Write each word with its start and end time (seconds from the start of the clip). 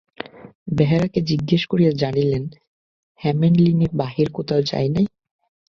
বেহারাকে 0.67 1.19
জিজ্ঞাসা 1.29 1.67
করিয়া 1.67 1.91
জানিলেন, 2.01 2.43
হেমনলিনী 3.21 3.87
বাহিরে 3.93 4.31
কোথাও 4.37 4.61
যায় 4.61 4.89
নাই। 4.89 5.05